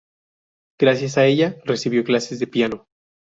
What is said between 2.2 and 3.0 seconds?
de piano.